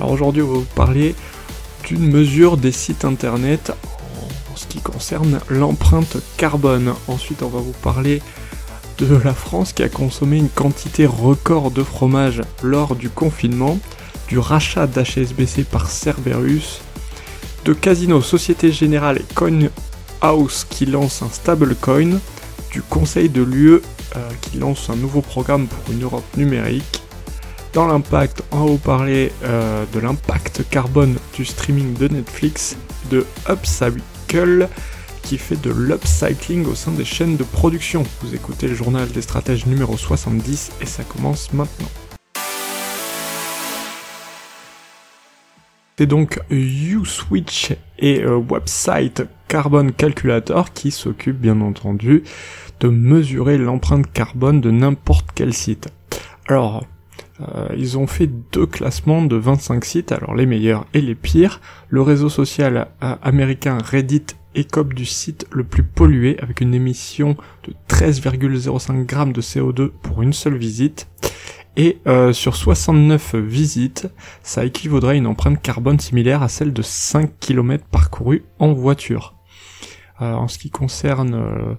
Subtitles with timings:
[0.00, 1.14] Alors aujourd'hui on va vous parler
[1.84, 3.72] d'une mesure des sites internet
[4.50, 6.94] en ce qui concerne l'empreinte carbone.
[7.06, 8.22] Ensuite on va vous parler
[8.96, 13.78] de la France qui a consommé une quantité record de fromage lors du confinement,
[14.28, 16.80] du rachat d'HSBC par Cerberus,
[17.66, 19.68] de Casino Société Générale et Coin
[20.22, 22.18] House qui lance un stablecoin,
[22.72, 23.82] du Conseil de l'UE
[24.16, 26.99] euh, qui lance un nouveau programme pour une Europe numérique,
[27.72, 32.76] dans l'impact, on va vous parler euh, de l'impact carbone du streaming de Netflix,
[33.10, 34.68] de Upcycle
[35.22, 38.04] qui fait de l'upcycling au sein des chaînes de production.
[38.22, 41.88] Vous écoutez le journal des stratèges numéro 70 et ça commence maintenant.
[45.96, 52.24] C'est donc USwitch et euh, Website Carbon Calculator qui s'occupent bien entendu
[52.80, 55.88] de mesurer l'empreinte carbone de n'importe quel site.
[56.48, 56.86] Alors,
[57.40, 61.60] euh, ils ont fait deux classements de 25 sites, alors les meilleurs et les pires.
[61.88, 67.36] Le réseau social euh, américain Reddit écope du site le plus pollué avec une émission
[67.64, 71.08] de 13,05 grammes de CO2 pour une seule visite.
[71.76, 74.08] Et euh, sur 69 visites,
[74.42, 79.36] ça équivaudrait à une empreinte carbone similaire à celle de 5 km parcourus en voiture.
[80.18, 81.78] en ce qui concerne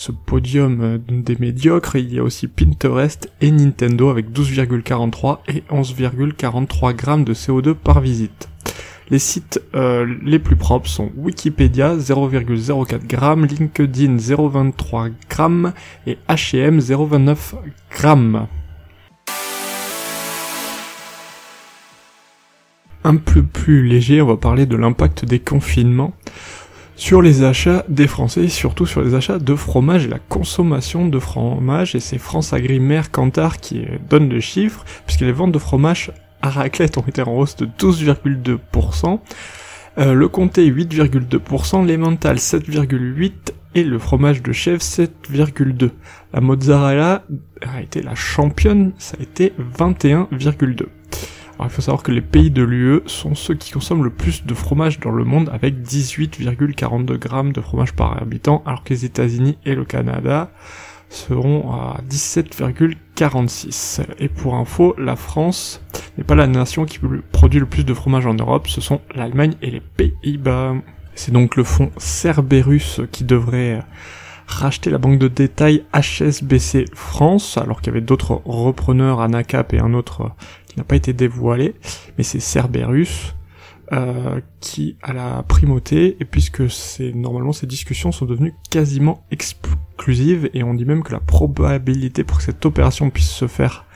[0.00, 5.62] ce podium euh, des médiocres, il y a aussi Pinterest et Nintendo avec 12,43 et
[5.70, 8.48] 11,43 grammes de CO2 par visite.
[9.10, 15.74] Les sites euh, les plus propres sont Wikipédia 0,04 grammes, LinkedIn 0,23 grammes
[16.06, 17.36] et H&M 0,29
[17.90, 18.46] grammes.
[23.04, 26.14] Un peu plus léger, on va parler de l'impact des confinements
[27.00, 31.18] sur les achats des Français, surtout sur les achats de fromage et la consommation de
[31.18, 32.78] fromage, et c'est France Agri
[33.10, 36.12] Cantar qui donne le chiffre, puisque les ventes de fromage
[36.42, 39.18] à raclette ont été en hausse de 12,2%,
[39.96, 43.32] euh, le comté 8,2%, l'emmental 7,8%
[43.74, 45.90] et le fromage de chèvre 7,2%.
[46.34, 47.24] La mozzarella
[47.62, 50.84] a été la championne, ça a été 21,2%
[51.64, 54.54] il faut savoir que les pays de l'UE sont ceux qui consomment le plus de
[54.54, 59.58] fromage dans le monde avec 18,42 grammes de fromage par habitant, alors que les États-Unis
[59.64, 60.50] et le Canada
[61.08, 64.02] seront à 17,46.
[64.18, 65.82] Et pour info, la France
[66.16, 66.98] n'est pas la nation qui
[67.32, 70.76] produit le plus de fromage en Europe, ce sont l'Allemagne et les Pays-Bas.
[71.14, 73.82] C'est donc le fonds Cerberus qui devrait
[74.46, 79.78] racheter la banque de détail HSBC France, alors qu'il y avait d'autres repreneurs, Anacap et
[79.78, 80.32] un autre
[80.70, 81.74] qui n'a pas été dévoilé,
[82.16, 83.34] mais c'est Cerberus
[83.92, 90.48] euh, qui a la primauté, et puisque c'est normalement ces discussions sont devenues quasiment exclusives,
[90.54, 93.86] et on dit même que la probabilité pour que cette opération puisse se faire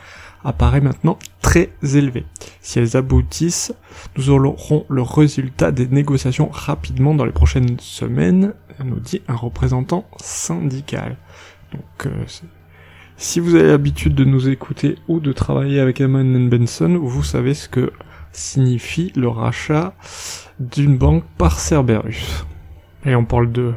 [0.42, 2.26] apparaît maintenant très élevée.
[2.60, 3.72] Si elles aboutissent,
[4.16, 8.52] nous aurons le résultat des négociations rapidement dans les prochaines semaines,
[8.84, 11.16] nous dit un représentant syndical.
[11.72, 12.24] Donc euh,
[13.16, 17.54] si vous avez l'habitude de nous écouter ou de travailler avec Eman Benson, vous savez
[17.54, 17.92] ce que
[18.32, 19.94] signifie le rachat
[20.58, 22.44] d'une banque par Cerberus.
[23.06, 23.72] Et on parle de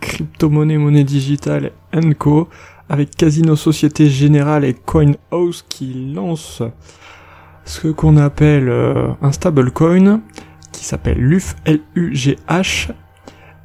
[0.00, 1.72] crypto-monnaie, monnaie digitale
[2.18, 2.48] Co
[2.88, 6.62] avec Casino Société Générale et CoinHouse qui lancent
[7.64, 10.20] ce qu'on appelle euh, un stablecoin
[10.72, 12.90] qui s'appelle LUF, L-U-G-H,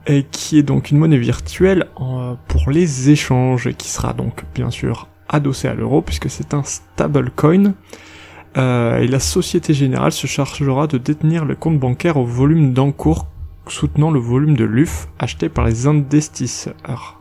[0.08, 4.72] et qui est donc une monnaie virtuelle euh, pour les échanges, qui sera donc bien
[4.72, 7.74] sûr adossée à l'euro, puisque c'est un stablecoin.
[8.58, 13.28] Euh, et la Société Générale se chargera de détenir le compte bancaire au volume d'encours
[13.68, 17.20] soutenant le volume de l'UF acheté par les investisseurs.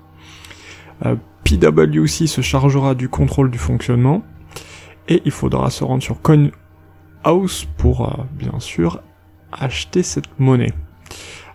[1.04, 4.22] Euh, PwC se chargera du contrôle du fonctionnement
[5.08, 9.02] et il faudra se rendre sur CoinHouse pour euh, bien sûr
[9.52, 10.72] acheter cette monnaie.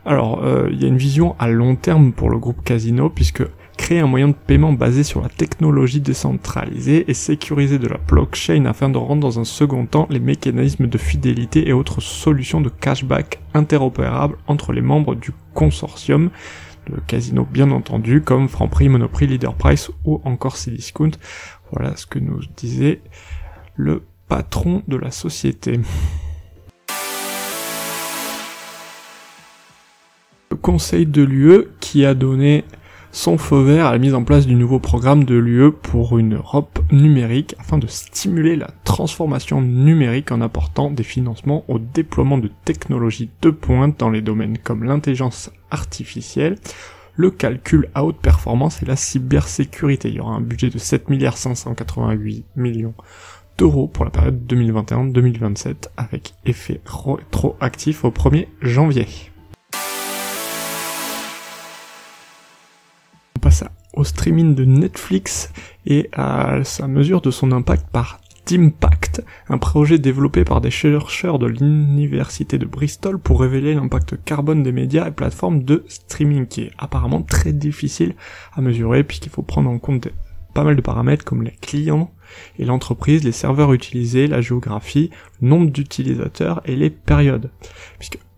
[0.05, 3.43] Alors, euh, il y a une vision à long terme pour le groupe Casino, puisque
[3.77, 8.65] créer un moyen de paiement basé sur la technologie décentralisée et sécurisé de la blockchain
[8.65, 12.69] afin de rendre dans un second temps les mécanismes de fidélité et autres solutions de
[12.69, 16.29] cashback interopérables entre les membres du consortium
[16.89, 21.11] de Casino bien entendu, comme Franprix, Monoprix, Leader Price ou encore Cdiscount.
[21.71, 23.01] Voilà ce que nous disait
[23.75, 25.79] le patron de la société.
[30.61, 32.65] Conseil de l'UE qui a donné
[33.11, 36.35] son feu vert à la mise en place du nouveau programme de l'UE pour une
[36.35, 42.49] Europe numérique afin de stimuler la transformation numérique en apportant des financements au déploiement de
[42.63, 46.57] technologies de pointe dans les domaines comme l'intelligence artificielle,
[47.15, 50.09] le calcul à haute performance et la cybersécurité.
[50.09, 52.93] Il y aura un budget de 7 milliards 588 millions
[53.57, 59.07] d'euros pour la période 2021-2027 avec effet rétroactif au 1er janvier.
[63.93, 65.51] Au streaming de Netflix
[65.85, 71.37] et à sa mesure de son impact par D'Impact, un projet développé par des chercheurs
[71.37, 76.63] de l'université de Bristol pour révéler l'impact carbone des médias et plateformes de streaming, qui
[76.63, 78.15] est apparemment très difficile
[78.53, 80.09] à mesurer puisqu'il faut prendre en compte
[80.53, 82.11] pas mal de paramètres comme les clients
[82.57, 87.51] et l'entreprise, les serveurs utilisés, la géographie, le nombre d'utilisateurs et les périodes.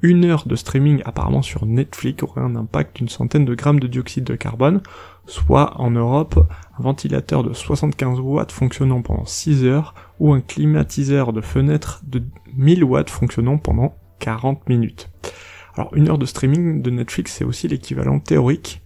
[0.04, 3.88] Une heure de streaming apparemment sur Netflix aurait un impact d'une centaine de grammes de
[3.88, 4.82] dioxyde de carbone,
[5.26, 6.46] soit en Europe
[6.78, 12.22] un ventilateur de 75 watts fonctionnant pendant 6 heures ou un climatiseur de fenêtre de
[12.54, 15.10] 1000 watts fonctionnant pendant 40 minutes.
[15.76, 18.82] Alors une heure de streaming de Netflix c'est aussi l'équivalent théorique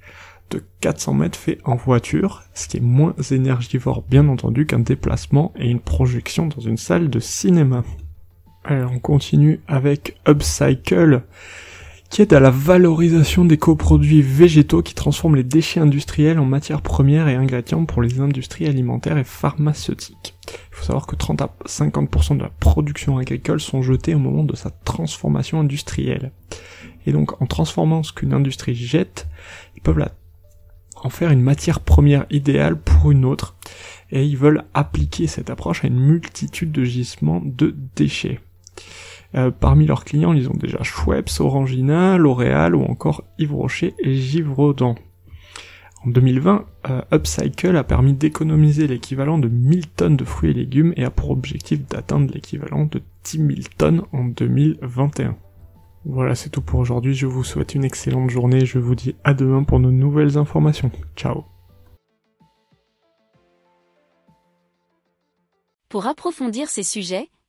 [0.52, 5.52] de 400 mètres fait en voiture, ce qui est moins énergivore bien entendu qu'un déplacement
[5.58, 7.84] et une projection dans une salle de cinéma.
[8.70, 11.22] Alors on continue avec Upcycle,
[12.10, 16.82] qui aide à la valorisation des coproduits végétaux qui transforment les déchets industriels en matières
[16.82, 20.36] premières et ingrédients pour les industries alimentaires et pharmaceutiques.
[20.50, 24.44] Il faut savoir que 30 à 50% de la production agricole sont jetés au moment
[24.44, 26.34] de sa transformation industrielle.
[27.06, 29.30] Et donc en transformant ce qu'une industrie jette,
[29.78, 30.06] ils peuvent
[30.98, 33.56] en faire une matière première idéale pour une autre,
[34.12, 38.42] et ils veulent appliquer cette approche à une multitude de gisements de déchets.
[39.36, 44.16] Euh, parmi leurs clients, ils ont déjà Schweppes, Orangina, L'Oréal ou encore Yves Rocher et
[44.16, 44.96] Givaudan.
[46.06, 50.94] En 2020, euh, Upcycle a permis d'économiser l'équivalent de 1000 tonnes de fruits et légumes
[50.96, 55.36] et a pour objectif d'atteindre l'équivalent de 10 000 tonnes en 2021.
[56.06, 57.14] Voilà, c'est tout pour aujourd'hui.
[57.14, 58.66] Je vous souhaite une excellente journée.
[58.66, 60.92] Je vous dis à demain pour de nouvelles informations.
[61.18, 61.44] Ciao.
[65.90, 67.30] Pour approfondir ces sujets,